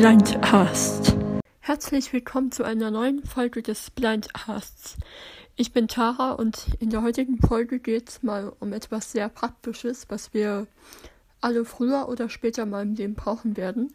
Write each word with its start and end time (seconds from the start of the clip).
Blindcast. 0.00 1.14
Herzlich 1.58 2.14
willkommen 2.14 2.50
zu 2.52 2.64
einer 2.64 2.90
neuen 2.90 3.22
Folge 3.22 3.60
des 3.60 3.90
Blindcasts. 3.90 4.96
Ich 5.56 5.74
bin 5.74 5.88
Tara 5.88 6.32
und 6.32 6.68
in 6.78 6.88
der 6.88 7.02
heutigen 7.02 7.36
Folge 7.36 7.80
geht 7.80 8.08
es 8.08 8.22
mal 8.22 8.50
um 8.60 8.72
etwas 8.72 9.12
sehr 9.12 9.28
Praktisches, 9.28 10.06
was 10.08 10.32
wir 10.32 10.66
alle 11.42 11.66
früher 11.66 12.08
oder 12.08 12.30
später 12.30 12.64
mal 12.64 12.80
im 12.80 12.94
Leben 12.94 13.14
brauchen 13.14 13.58
werden. 13.58 13.92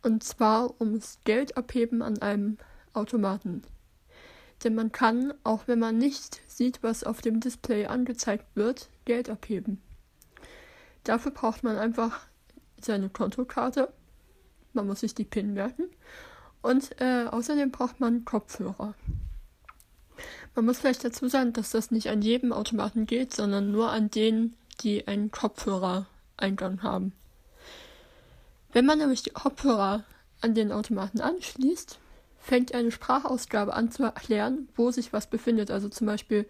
Und 0.00 0.22
zwar 0.22 0.80
ums 0.80 1.18
Geld 1.24 1.56
abheben 1.56 2.02
an 2.02 2.22
einem 2.22 2.58
Automaten. 2.92 3.62
Denn 4.62 4.76
man 4.76 4.92
kann, 4.92 5.34
auch 5.42 5.66
wenn 5.66 5.80
man 5.80 5.98
nicht 5.98 6.40
sieht, 6.46 6.84
was 6.84 7.02
auf 7.02 7.20
dem 7.20 7.40
Display 7.40 7.86
angezeigt 7.86 8.46
wird, 8.54 8.90
Geld 9.06 9.28
abheben. 9.28 9.82
Dafür 11.02 11.32
braucht 11.32 11.64
man 11.64 11.78
einfach 11.78 12.20
seine 12.80 13.08
Kontokarte. 13.08 13.92
Man 14.76 14.86
muss 14.86 15.00
sich 15.00 15.14
die 15.14 15.24
PIN 15.24 15.54
merken. 15.54 15.84
Und 16.62 17.00
äh, 17.00 17.26
außerdem 17.26 17.70
braucht 17.70 18.00
man 18.00 18.24
Kopfhörer. 18.24 18.94
Man 20.54 20.64
muss 20.64 20.78
vielleicht 20.78 21.04
dazu 21.04 21.28
sagen, 21.28 21.52
dass 21.52 21.70
das 21.70 21.90
nicht 21.90 22.08
an 22.08 22.22
jedem 22.22 22.52
Automaten 22.52 23.06
geht, 23.06 23.34
sondern 23.34 23.70
nur 23.70 23.90
an 23.90 24.10
denen, 24.10 24.54
die 24.80 25.06
einen 25.06 25.30
Kopfhörereingang 25.30 26.82
haben. 26.82 27.12
Wenn 28.72 28.86
man 28.86 28.98
nämlich 28.98 29.22
die 29.22 29.30
Kopfhörer 29.30 30.04
an 30.40 30.54
den 30.54 30.72
Automaten 30.72 31.20
anschließt, 31.20 31.98
fängt 32.38 32.74
eine 32.74 32.90
Sprachausgabe 32.90 33.74
an 33.74 33.90
zu 33.90 34.04
erklären, 34.04 34.68
wo 34.76 34.90
sich 34.90 35.12
was 35.12 35.28
befindet. 35.28 35.70
Also 35.70 35.88
zum 35.88 36.06
Beispiel, 36.06 36.46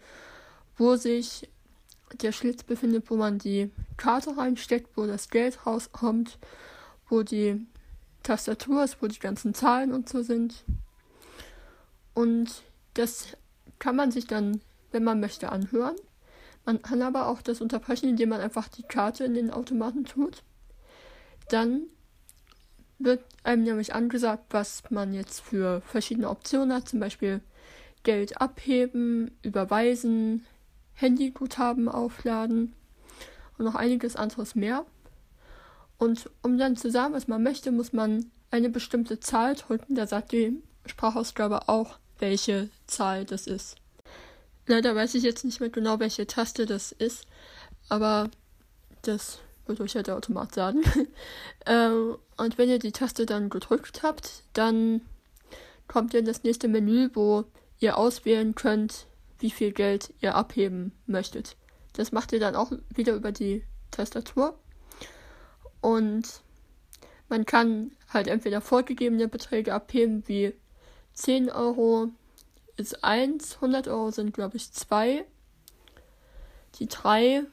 wo 0.77 0.95
sich 0.95 1.49
der 2.21 2.31
Schlitz 2.31 2.63
befindet, 2.63 3.09
wo 3.09 3.15
man 3.15 3.39
die 3.39 3.71
Karte 3.97 4.37
reinsteckt, 4.37 4.95
wo 4.95 5.05
das 5.05 5.29
Geld 5.29 5.65
rauskommt, 5.65 6.37
wo 7.09 7.23
die 7.23 7.65
Tastatur 8.27 8.83
ist, 8.83 9.01
wo 9.01 9.07
die 9.07 9.19
ganzen 9.19 9.53
Zahlen 9.53 9.93
und 9.93 10.09
so 10.09 10.21
sind. 10.21 10.65
Und 12.13 12.63
das 12.93 13.37
kann 13.79 13.95
man 13.95 14.11
sich 14.11 14.27
dann, 14.27 14.61
wenn 14.91 15.03
man 15.03 15.19
möchte, 15.19 15.51
anhören. 15.51 15.95
Man 16.65 16.81
kann 16.81 17.01
aber 17.01 17.27
auch 17.27 17.41
das 17.41 17.61
unterbrechen, 17.61 18.09
indem 18.09 18.29
man 18.29 18.41
einfach 18.41 18.67
die 18.67 18.83
Karte 18.83 19.23
in 19.23 19.33
den 19.33 19.51
Automaten 19.51 20.03
tut. 20.03 20.43
Dann 21.49 21.83
wird 22.99 23.23
einem 23.43 23.63
nämlich 23.63 23.93
angesagt, 23.93 24.45
was 24.49 24.83
man 24.89 25.13
jetzt 25.13 25.39
für 25.39 25.81
verschiedene 25.81 26.29
Optionen 26.29 26.73
hat, 26.73 26.89
zum 26.89 26.99
Beispiel 26.99 27.39
Geld 28.03 28.41
abheben, 28.41 29.31
überweisen, 29.43 30.45
Handyguthaben 30.95 31.87
aufladen 31.87 32.73
und 33.57 33.65
noch 33.65 33.75
einiges 33.75 34.15
anderes 34.15 34.55
mehr. 34.55 34.85
Und 35.97 36.29
um 36.43 36.57
dann 36.57 36.75
zu 36.75 36.91
sagen, 36.91 37.13
was 37.13 37.27
man 37.27 37.43
möchte, 37.43 37.71
muss 37.71 37.93
man 37.93 38.31
eine 38.51 38.69
bestimmte 38.69 39.19
Zahl 39.19 39.55
drücken. 39.55 39.95
Da 39.95 40.07
sagt 40.07 40.31
die 40.31 40.61
Sprachausgabe 40.85 41.67
auch, 41.67 41.97
welche 42.19 42.69
Zahl 42.85 43.25
das 43.25 43.47
ist. 43.47 43.75
Leider 44.65 44.95
weiß 44.95 45.15
ich 45.15 45.23
jetzt 45.23 45.45
nicht 45.45 45.59
mehr 45.59 45.69
genau, 45.69 45.99
welche 45.99 46.27
Taste 46.27 46.65
das 46.65 46.91
ist, 46.91 47.25
aber 47.89 48.29
das 49.01 49.39
wird 49.65 49.79
euch 49.79 49.93
ja 49.93 50.03
der 50.03 50.17
Automat 50.17 50.53
sagen. 50.53 50.81
ähm, 51.65 52.17
und 52.35 52.57
wenn 52.57 52.69
ihr 52.69 52.79
die 52.79 52.91
Taste 52.91 53.25
dann 53.25 53.49
gedrückt 53.49 54.03
habt, 54.03 54.43
dann 54.53 55.01
kommt 55.87 56.13
ihr 56.13 56.19
in 56.19 56.25
das 56.25 56.43
nächste 56.43 56.67
Menü, 56.67 57.09
wo 57.13 57.45
ihr 57.79 57.97
auswählen 57.97 58.55
könnt, 58.55 59.07
wie 59.39 59.51
viel 59.51 59.71
Geld 59.71 60.13
ihr 60.21 60.35
abheben 60.35 60.91
möchtet. 61.05 61.55
Das 61.93 62.11
macht 62.11 62.33
ihr 62.33 62.39
dann 62.39 62.55
auch 62.55 62.71
wieder 62.93 63.13
über 63.13 63.31
die 63.31 63.63
Tastatur. 63.91 64.57
Und 65.81 66.41
man 67.29 67.45
kann 67.45 67.91
halt 68.09 68.27
entweder 68.27 68.61
vorgegebene 68.61 69.27
Beträge 69.27 69.73
abheben, 69.73 70.23
wie 70.27 70.53
10 71.13 71.49
Euro 71.49 72.09
ist 72.77 73.03
1, 73.03 73.55
100 73.55 73.87
Euro 73.87 74.11
sind, 74.11 74.33
glaube 74.33 74.57
ich, 74.57 74.71
2. 74.71 75.25
Die 76.75 76.87
3 76.87 77.43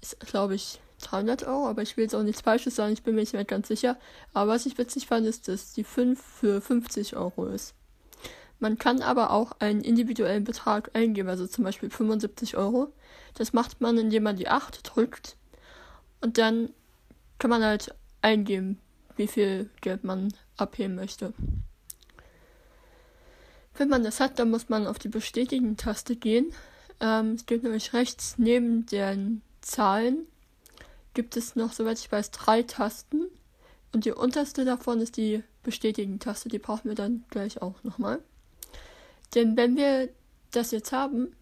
ist, 0.00 0.20
glaube 0.20 0.54
ich, 0.54 0.80
300 1.02 1.44
Euro, 1.44 1.68
aber 1.68 1.82
ich 1.82 1.96
will 1.96 2.04
jetzt 2.04 2.14
auch 2.14 2.22
nichts 2.22 2.42
Falsches 2.42 2.76
sagen, 2.76 2.92
ich 2.92 3.02
bin 3.02 3.14
mir 3.14 3.20
nicht 3.20 3.32
mehr 3.32 3.44
ganz 3.44 3.68
sicher. 3.68 3.98
Aber 4.32 4.52
was 4.52 4.66
ich 4.66 4.78
witzig 4.78 5.06
fand, 5.06 5.26
ist, 5.26 5.48
dass 5.48 5.72
die 5.72 5.84
5 5.84 6.20
für 6.20 6.60
50 6.60 7.16
Euro 7.16 7.46
ist. 7.46 7.74
Man 8.58 8.78
kann 8.78 9.02
aber 9.02 9.30
auch 9.30 9.52
einen 9.58 9.80
individuellen 9.80 10.44
Betrag 10.44 10.90
eingeben, 10.94 11.28
also 11.28 11.46
zum 11.46 11.64
Beispiel 11.64 11.90
75 11.90 12.56
Euro. 12.56 12.92
Das 13.34 13.52
macht 13.52 13.80
man, 13.80 13.98
indem 13.98 14.22
man 14.22 14.36
die 14.36 14.48
8 14.48 14.80
drückt. 14.94 15.36
Und 16.20 16.38
dann 16.38 16.70
kann 17.42 17.50
man 17.50 17.64
halt 17.64 17.92
eingeben, 18.20 18.78
wie 19.16 19.26
viel 19.26 19.68
Geld 19.80 20.04
man 20.04 20.32
abheben 20.56 20.94
möchte. 20.94 21.34
Wenn 23.74 23.88
man 23.88 24.04
das 24.04 24.20
hat, 24.20 24.38
dann 24.38 24.48
muss 24.48 24.68
man 24.68 24.86
auf 24.86 25.00
die 25.00 25.08
Bestätigen-Taste 25.08 26.14
gehen. 26.14 26.52
Ähm, 27.00 27.32
es 27.32 27.44
gibt 27.46 27.64
nämlich 27.64 27.94
rechts 27.94 28.36
neben 28.38 28.86
den 28.86 29.42
Zahlen 29.60 30.28
gibt 31.14 31.36
es 31.36 31.56
noch, 31.56 31.72
soweit 31.72 31.98
ich 31.98 32.12
weiß, 32.12 32.30
drei 32.30 32.62
Tasten. 32.62 33.26
Und 33.92 34.04
die 34.04 34.12
unterste 34.12 34.64
davon 34.64 35.00
ist 35.00 35.16
die 35.16 35.42
Bestätigen-Taste. 35.64 36.48
Die 36.48 36.60
brauchen 36.60 36.90
wir 36.90 36.94
dann 36.94 37.24
gleich 37.28 37.60
auch 37.60 37.82
nochmal. 37.82 38.20
Denn 39.34 39.56
wenn 39.56 39.74
wir 39.74 40.10
das 40.52 40.70
jetzt 40.70 40.92
haben, 40.92 41.34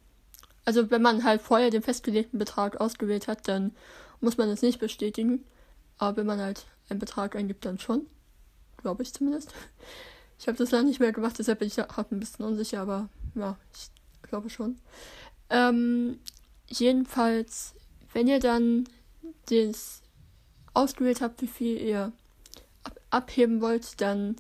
also 0.65 0.91
wenn 0.91 1.03
man 1.03 1.25
halt 1.25 1.43
vorher 1.43 1.69
den 1.69 1.83
festgelegten 1.83 2.39
Betrag 2.39 2.81
ausgewählt 2.81 3.29
hat, 3.29 3.47
dann 3.49 3.77
muss 4.23 4.39
man 4.39 4.49
das 4.49 4.63
nicht 4.63 4.81
bestätigen. 4.81 5.45
Aber 6.01 6.17
wenn 6.17 6.27
man 6.27 6.41
halt 6.41 6.67
einen 6.89 6.99
Betrag 6.99 7.37
eingibt, 7.37 7.65
dann 7.65 7.79
schon. 7.79 8.07
Glaube 8.79 9.03
ich 9.03 9.13
zumindest. 9.13 9.53
Ich 10.39 10.49
habe 10.49 10.57
das 10.57 10.71
lange 10.71 10.89
nicht 10.89 11.01
mehr 11.01 11.13
gemacht, 11.13 11.39
deshalb 11.39 11.59
bin 11.59 11.69
ich 11.69 11.77
halt 11.77 12.11
ein 12.11 12.19
bisschen 12.19 12.47
unsicher, 12.47 12.81
aber 12.81 13.11
ja, 13.35 13.59
ich 13.75 13.91
glaube 14.23 14.49
schon. 14.49 14.79
Ähm, 15.51 16.19
jedenfalls, 16.67 17.75
wenn 18.15 18.27
ihr 18.27 18.41
dann 18.41 18.89
das 19.51 20.01
ausgewählt 20.73 21.21
habt, 21.21 21.43
wie 21.43 21.47
viel 21.47 21.77
ihr 21.77 22.13
ab 22.85 22.99
abheben 23.11 23.61
wollt, 23.61 24.01
dann 24.01 24.37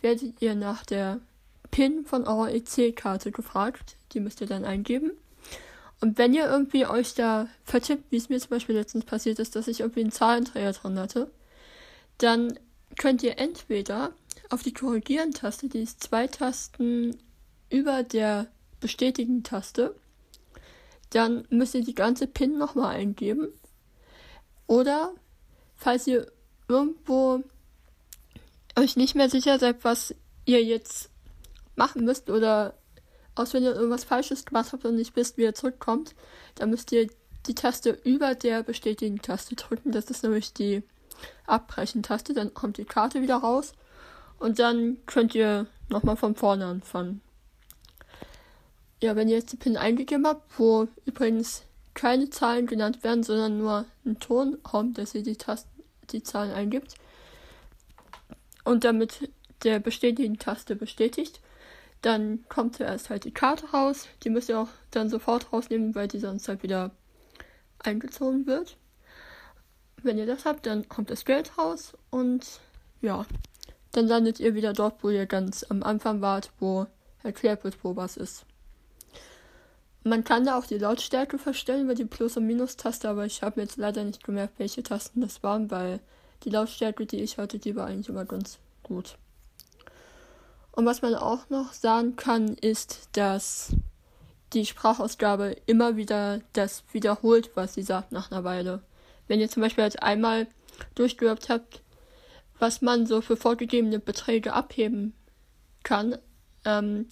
werdet 0.00 0.40
ihr 0.40 0.54
nach 0.54 0.86
der 0.86 1.18
PIN 1.72 2.04
von 2.04 2.28
eurer 2.28 2.52
EC-Karte 2.52 3.32
gefragt. 3.32 3.96
Die 4.12 4.20
müsst 4.20 4.40
ihr 4.40 4.46
dann 4.46 4.64
eingeben. 4.64 5.10
Und 6.00 6.18
wenn 6.18 6.34
ihr 6.34 6.46
irgendwie 6.46 6.86
euch 6.86 7.14
da 7.14 7.48
vertippt, 7.64 8.10
wie 8.10 8.16
es 8.16 8.28
mir 8.28 8.38
zum 8.38 8.50
Beispiel 8.50 8.74
letztens 8.74 9.04
passiert 9.04 9.38
ist, 9.38 9.56
dass 9.56 9.68
ich 9.68 9.80
irgendwie 9.80 10.02
einen 10.02 10.12
Zahlendreher 10.12 10.72
drin 10.72 10.98
hatte, 10.98 11.30
dann 12.18 12.58
könnt 12.98 13.22
ihr 13.22 13.38
entweder 13.38 14.12
auf 14.50 14.62
die 14.62 14.74
Korrigieren-Taste, 14.74 15.68
die 15.68 15.80
ist 15.80 16.02
zwei 16.02 16.26
Tasten 16.26 17.16
über 17.70 18.02
der 18.02 18.46
Bestätigen-Taste, 18.80 19.94
dann 21.10 21.46
müsst 21.50 21.74
ihr 21.74 21.84
die 21.84 21.94
ganze 21.94 22.26
PIN 22.26 22.58
nochmal 22.58 22.94
eingeben. 22.96 23.48
Oder 24.66 25.14
falls 25.74 26.06
ihr 26.06 26.30
irgendwo 26.68 27.42
euch 28.76 28.96
nicht 28.96 29.14
mehr 29.14 29.30
sicher 29.30 29.58
seid, 29.58 29.84
was 29.84 30.14
ihr 30.44 30.62
jetzt 30.62 31.10
machen 31.74 32.04
müsst 32.04 32.30
oder 32.30 32.74
aus 33.36 33.54
wenn 33.54 33.62
ihr 33.62 33.74
irgendwas 33.74 34.04
Falsches 34.04 34.44
gemacht 34.44 34.72
habt 34.72 34.84
und 34.84 34.96
nicht 34.96 35.14
wisst, 35.14 35.36
wie 35.36 35.42
ihr 35.42 35.54
zurückkommt, 35.54 36.14
dann 36.56 36.70
müsst 36.70 36.90
ihr 36.90 37.08
die 37.46 37.54
Taste 37.54 37.90
über 38.04 38.34
der 38.34 38.62
bestätigen 38.62 39.22
Taste 39.22 39.54
drücken. 39.54 39.92
Das 39.92 40.06
ist 40.06 40.24
nämlich 40.24 40.52
die 40.52 40.82
Abbrechen-Taste. 41.46 42.34
Dann 42.34 42.54
kommt 42.54 42.78
die 42.78 42.84
Karte 42.84 43.22
wieder 43.22 43.36
raus 43.36 43.72
und 44.38 44.58
dann 44.58 44.98
könnt 45.06 45.34
ihr 45.34 45.66
nochmal 45.88 46.16
von 46.16 46.34
vorne 46.34 46.66
anfangen. 46.66 47.20
Ja, 49.02 49.14
wenn 49.14 49.28
ihr 49.28 49.36
jetzt 49.36 49.52
die 49.52 49.56
PIN 49.56 49.76
eingegeben 49.76 50.26
habt, 50.26 50.58
wo 50.58 50.88
übrigens 51.04 51.62
keine 51.94 52.30
Zahlen 52.30 52.66
genannt 52.66 53.04
werden, 53.04 53.22
sondern 53.22 53.58
nur 53.58 53.84
ein 54.04 54.18
Ton 54.18 54.62
kommt, 54.62 54.98
dass 54.98 55.14
ihr 55.14 55.22
die 55.22 55.36
Tasten, 55.36 55.82
die 56.10 56.22
Zahlen 56.22 56.52
eingibt. 56.52 56.94
Und 58.64 58.84
damit 58.84 59.30
der 59.64 59.78
bestätigen 59.80 60.38
Taste 60.38 60.76
bestätigt, 60.76 61.40
dann 62.02 62.44
kommt 62.48 62.76
zuerst 62.76 63.10
halt 63.10 63.24
die 63.24 63.32
Karte 63.32 63.70
raus. 63.70 64.08
Die 64.22 64.30
müsst 64.30 64.48
ihr 64.48 64.60
auch 64.60 64.68
dann 64.90 65.08
sofort 65.08 65.52
rausnehmen, 65.52 65.94
weil 65.94 66.08
die 66.08 66.18
sonst 66.18 66.48
halt 66.48 66.62
wieder 66.62 66.90
eingezogen 67.78 68.46
wird. 68.46 68.76
Wenn 70.02 70.18
ihr 70.18 70.26
das 70.26 70.44
habt, 70.44 70.66
dann 70.66 70.88
kommt 70.88 71.10
das 71.10 71.24
Geld 71.24 71.58
raus 71.58 71.94
und 72.10 72.60
ja, 73.00 73.26
dann 73.92 74.06
landet 74.06 74.40
ihr 74.40 74.54
wieder 74.54 74.72
dort, 74.72 75.02
wo 75.02 75.10
ihr 75.10 75.26
ganz 75.26 75.64
am 75.64 75.82
Anfang 75.82 76.20
wart, 76.20 76.50
wo 76.60 76.86
erklärt 77.22 77.64
wird, 77.64 77.82
wo 77.82 77.96
was 77.96 78.16
ist. 78.16 78.44
Man 80.04 80.22
kann 80.22 80.44
da 80.44 80.56
auch 80.56 80.66
die 80.66 80.78
Lautstärke 80.78 81.38
verstellen 81.38 81.84
über 81.84 81.96
die 81.96 82.04
Plus- 82.04 82.36
und 82.36 82.46
Minus-Taste, 82.46 83.08
aber 83.08 83.26
ich 83.26 83.42
habe 83.42 83.60
jetzt 83.60 83.76
leider 83.76 84.04
nicht 84.04 84.22
gemerkt, 84.22 84.58
welche 84.58 84.84
Tasten 84.84 85.20
das 85.20 85.42
waren, 85.42 85.70
weil 85.70 85.98
die 86.44 86.50
Lautstärke, 86.50 87.06
die 87.06 87.22
ich 87.22 87.38
hatte, 87.38 87.58
die 87.58 87.74
war 87.74 87.86
eigentlich 87.86 88.08
immer 88.08 88.24
ganz 88.24 88.58
gut. 88.84 89.18
Und 90.76 90.86
was 90.86 91.02
man 91.02 91.16
auch 91.16 91.50
noch 91.50 91.72
sagen 91.72 92.14
kann, 92.14 92.54
ist, 92.54 93.08
dass 93.12 93.74
die 94.52 94.64
Sprachausgabe 94.64 95.56
immer 95.66 95.96
wieder 95.96 96.40
das 96.52 96.84
wiederholt, 96.92 97.50
was 97.56 97.74
sie 97.74 97.82
sagt 97.82 98.12
nach 98.12 98.30
einer 98.30 98.44
Weile. 98.44 98.82
Wenn 99.26 99.40
ihr 99.40 99.50
zum 99.50 99.62
Beispiel 99.62 99.82
jetzt 99.82 100.02
einmal 100.02 100.46
durchgehört 100.94 101.48
habt 101.48 101.82
was 102.58 102.82
man 102.82 103.06
so 103.06 103.20
für 103.20 103.36
vorgegebene 103.36 103.98
Beträge 103.98 104.52
abheben 104.52 105.14
kann, 105.82 106.18
ähm, 106.64 107.08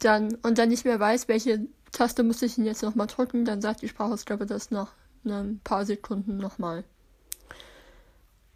dann 0.00 0.34
und 0.42 0.58
dann 0.58 0.68
nicht 0.68 0.84
mehr 0.84 1.00
weiß, 1.00 1.28
welche 1.28 1.66
Taste 1.92 2.22
muss 2.22 2.42
ich 2.42 2.56
denn 2.56 2.64
jetzt 2.64 2.82
nochmal 2.82 3.06
drücken, 3.06 3.44
dann 3.44 3.60
sagt 3.60 3.82
die 3.82 3.88
Sprachausgabe 3.88 4.46
das 4.46 4.70
nach 4.70 4.92
ein 5.24 5.60
paar 5.64 5.86
Sekunden 5.86 6.36
nochmal. 6.36 6.84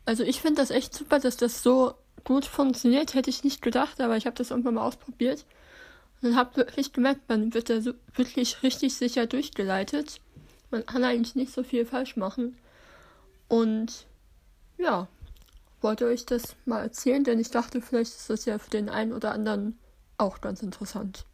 Also 0.05 0.23
ich 0.23 0.41
finde 0.41 0.61
das 0.61 0.71
echt 0.71 0.95
super, 0.95 1.19
dass 1.19 1.37
das 1.37 1.63
so 1.63 1.95
gut 2.29 2.45
funktioniert. 2.45 3.15
Hätte 3.15 3.31
ich 3.31 3.43
nicht 3.43 3.63
gedacht, 3.63 4.03
aber 4.03 4.19
ich 4.19 4.27
habe 4.27 4.37
das 4.37 4.51
irgendwann 4.51 4.75
mal 4.75 4.87
ausprobiert 4.87 5.47
und 6.21 6.37
habe 6.37 6.59
wirklich 6.59 6.93
gemerkt, 6.93 7.23
man 7.27 7.55
wird 7.55 7.71
da 7.71 7.81
so 7.81 7.95
wirklich 8.15 8.63
richtig 8.63 8.95
sicher 8.95 9.27
durchgeleitet. 9.27 10.21
Man 10.71 10.85
kann 10.85 11.05
eigentlich 11.05 11.37
nicht 11.37 11.53
so 11.53 11.63
viel 11.63 11.87
falsch 11.87 12.17
machen. 12.17 12.59
Und 13.49 14.07
ja, 14.77 15.09
wollte 15.81 16.05
euch 16.05 16.27
das 16.27 16.55
mal 16.67 16.83
erzählen, 16.83 17.25
denn 17.25 17.41
ich 17.41 17.51
dachte, 17.51 17.81
vielleicht 17.81 18.15
ist 18.15 18.29
das 18.29 18.45
ja 18.45 18.59
für 18.59 18.71
den 18.71 18.91
einen 18.91 19.15
oder 19.15 19.33
anderen 19.33 19.79
auch 20.19 20.43
ganz 20.43 20.63
interessant. 20.63 21.25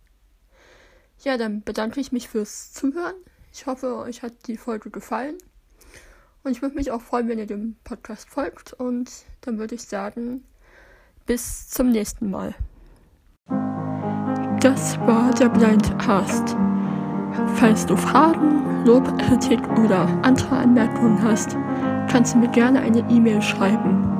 Ja, 1.24 1.36
dann 1.36 1.62
bedanke 1.62 2.00
ich 2.00 2.12
mich 2.12 2.28
fürs 2.28 2.72
Zuhören. 2.72 3.16
Ich 3.52 3.66
hoffe, 3.66 3.96
euch 3.96 4.22
hat 4.22 4.46
die 4.46 4.56
Folge 4.56 4.90
gefallen. 4.90 5.38
Und 6.44 6.52
ich 6.52 6.62
würde 6.62 6.76
mich 6.76 6.92
auch 6.92 7.02
freuen, 7.02 7.28
wenn 7.28 7.38
ihr 7.40 7.46
dem 7.46 7.74
Podcast 7.82 8.28
folgt. 8.28 8.74
Und 8.74 9.10
dann 9.40 9.58
würde 9.58 9.74
ich 9.74 9.82
sagen, 9.82 10.44
bis 11.26 11.68
zum 11.68 11.90
nächsten 11.90 12.30
Mal. 12.30 12.54
Das 14.60 14.98
war 15.00 15.34
der 15.34 15.50
Blindcast. 15.50 16.56
Falls 17.56 17.84
du 17.86 17.96
Fragen, 17.96 18.84
Lob, 18.84 19.18
Kritik 19.18 19.60
oder 19.78 20.06
andere 20.22 20.56
Anmerkungen 20.56 21.20
hast, 21.22 21.56
kannst 22.10 22.34
du 22.34 22.38
mir 22.38 22.48
gerne 22.48 22.80
eine 22.80 23.00
E-Mail 23.10 23.40
schreiben 23.42 24.10